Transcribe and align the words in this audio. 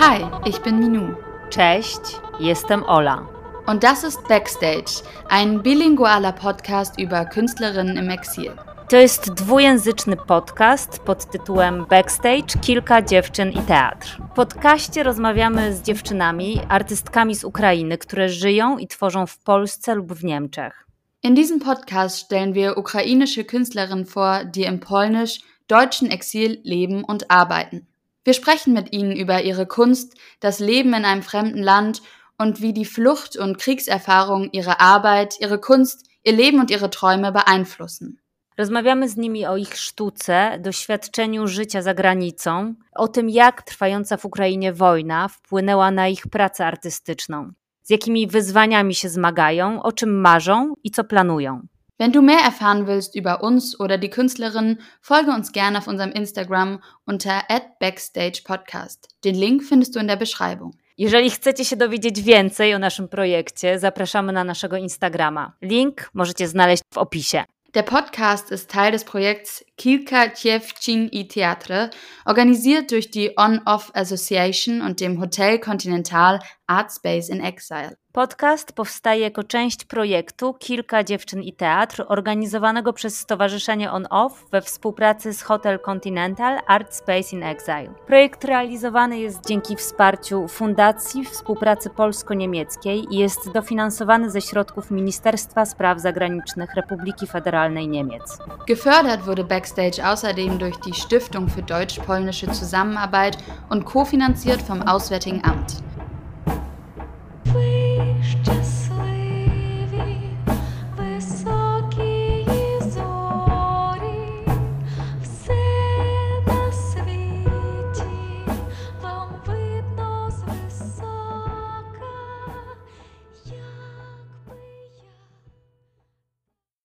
Hi, 0.00 0.48
ich 0.48 0.62
bin 0.62 0.78
Minu. 0.78 1.14
Cześć, 1.50 2.00
jestem 2.40 2.84
Ola. 2.84 3.26
Und 3.66 3.82
das 3.82 4.04
ist 4.04 4.28
Backstage, 4.28 5.02
ein 5.28 5.62
bilingualer 5.62 6.32
Podcast 6.32 6.98
über 7.00 7.24
Künstlerinnen 7.24 7.96
im 7.96 8.10
Exil. 8.10 8.52
To 8.88 8.96
jest 8.96 9.32
dwujęzyczny 9.32 10.16
podcast 10.16 10.98
pod 10.98 11.30
tytułem 11.30 11.86
Backstage 11.86 12.58
Kilka 12.60 13.02
dziewczyn 13.02 13.50
i 13.50 13.62
teatr. 13.62 14.18
W 14.32 14.34
podcaście 14.34 15.02
rozmawiamy 15.02 15.74
z 15.74 15.82
dziewczynami, 15.82 16.60
artystkami 16.68 17.34
z 17.34 17.44
Ukrainy, 17.44 17.98
które 17.98 18.28
żyją 18.28 18.78
i 18.78 18.86
tworzą 18.86 19.26
w 19.26 19.38
Polsce 19.38 19.94
lub 19.94 20.12
w 20.12 20.24
Niemczech. 20.24 20.86
In 21.22 21.34
diesem 21.34 21.60
Podcast 21.60 22.16
stellen 22.16 22.52
wir 22.52 22.78
ukrainische 22.78 23.44
Künstlerinnen 23.44 24.06
vor, 24.06 24.44
die 24.44 24.64
im 24.64 24.78
polnisch-deutschen 24.80 26.10
Exil 26.10 26.60
leben 26.64 27.04
und 27.04 27.30
arbeiten. 27.30 27.86
Wir 28.28 28.34
sprechen 28.34 28.74
mit 28.74 28.92
ihnen 28.92 29.16
über 29.16 29.40
ihre 29.42 29.64
Kunst, 29.64 30.14
das 30.40 30.58
Leben 30.58 30.92
in 30.92 31.06
einem 31.06 31.22
fremden 31.22 31.62
Land 31.62 32.02
und 32.36 32.60
wie 32.60 32.74
die 32.74 32.84
Flucht 32.84 33.38
und 33.38 33.56
Kriegserfahrung 33.56 34.50
ihre 34.52 34.80
Arbeit, 34.80 35.40
ihre 35.40 35.58
Kunst, 35.58 36.06
ihr 36.24 36.34
Leben 36.34 36.60
und 36.60 36.70
ihre 36.70 36.90
Träume 36.90 37.32
beeinflussen. 37.32 38.20
Rozmawiamy 38.58 39.08
z 39.08 39.16
nimi 39.16 39.46
o 39.46 39.56
ich 39.56 39.76
sztuce, 39.76 40.58
doświadczeniu 40.60 41.46
życia 41.46 41.82
za 41.82 41.94
granicą, 41.94 42.74
o 42.94 43.08
tym, 43.08 43.30
jak 43.30 43.62
trwająca 43.62 44.16
w 44.16 44.24
Ukrainie 44.24 44.72
wojna 44.72 45.28
wpłynęła 45.28 45.90
na 45.90 46.08
ich 46.08 46.26
pracę 46.26 46.66
artystyczną, 46.66 47.52
z 47.82 47.90
jakimi 47.90 48.26
wyzwaniami 48.26 48.94
się 48.94 49.08
zmagają, 49.08 49.82
o 49.82 49.92
czym 49.92 50.20
marzą 50.20 50.74
i 50.84 50.90
co 50.90 51.04
planują. 51.04 51.66
Wenn 52.00 52.12
du 52.12 52.22
mehr 52.22 52.38
erfahren 52.44 52.86
willst 52.86 53.16
über 53.16 53.42
uns 53.42 53.78
oder 53.80 53.98
die 53.98 54.08
Künstlerinnen, 54.08 54.80
folge 55.00 55.32
uns 55.32 55.50
gerne 55.50 55.78
auf 55.78 55.88
unserem 55.88 56.12
Instagram 56.12 56.80
unter 57.06 57.42
@backstagepodcast. 57.80 59.08
Den 59.24 59.34
Link 59.34 59.64
findest 59.64 59.96
du 59.96 60.00
in 60.00 60.06
der 60.06 60.16
Beschreibung. 60.16 60.74
Jeżeli 60.96 61.30
chcecie 61.30 61.64
się 61.64 61.76
dowiedzieć 61.76 62.22
więcej 62.22 62.74
o 62.74 62.78
naszym 62.78 63.08
projekcie, 63.08 63.78
zapraszamy 63.78 64.32
na 64.32 64.44
naszego 64.44 64.76
Instagrama. 64.76 65.52
Link 65.62 66.10
możecie 66.14 66.48
znaleźć 66.48 66.82
w 66.94 66.98
opisie. 66.98 67.44
Der 67.74 67.84
Podcast 67.84 68.52
ist 68.52 68.70
Teil 68.70 68.92
des 68.92 69.04
Projekts 69.04 69.64
Kilka 69.76 70.34
Dziewczyn 70.34 71.08
i 71.12 71.26
Theatre, 71.26 71.90
organisiert 72.24 72.90
durch 72.90 73.10
die 73.10 73.36
On-Off 73.36 73.90
Association 73.94 74.82
und 74.82 75.00
dem 75.00 75.20
Hotel 75.20 75.58
Continental 75.58 76.38
Art 76.66 76.92
Space 76.92 77.28
in 77.28 77.40
Exile. 77.40 77.96
Podcast 78.18 78.72
powstaje 78.72 79.20
jako 79.20 79.44
część 79.44 79.84
projektu 79.84 80.54
Kilka 80.54 81.04
dziewczyn 81.04 81.42
i 81.42 81.52
teatr, 81.52 82.04
organizowanego 82.08 82.92
przez 82.92 83.20
Stowarzyszenie 83.20 83.92
On 83.92 84.06
Off 84.10 84.46
we 84.50 84.62
współpracy 84.62 85.34
z 85.34 85.42
Hotel 85.42 85.78
Continental 85.78 86.58
Art 86.66 86.94
Space 86.94 87.36
in 87.36 87.42
Exile. 87.42 87.94
Projekt 88.06 88.44
realizowany 88.44 89.18
jest 89.18 89.46
dzięki 89.46 89.76
wsparciu 89.76 90.48
Fundacji 90.48 91.24
Współpracy 91.24 91.90
Polsko-Niemieckiej 91.90 93.06
i 93.10 93.18
jest 93.18 93.52
dofinansowany 93.52 94.30
ze 94.30 94.40
środków 94.40 94.90
Ministerstwa 94.90 95.66
Spraw 95.66 96.00
Zagranicznych 96.00 96.74
Republiki 96.74 97.26
Federalnej 97.26 97.88
Niemiec. 97.88 98.38
Gefördert 98.66 99.22
wurde 99.22 99.44
Backstage 99.44 100.04
außerdem 100.04 100.58
durch 100.58 100.76
die 100.76 100.94
Stiftung 100.94 101.48
für 101.48 101.62
deutsch-polnische 101.62 102.50
Zusammenarbeit 102.50 103.38
und 103.70 103.84
kofinanziert 103.84 104.62
vom 104.62 104.82
Auswärtigen 104.82 105.44
Amt. 105.44 105.87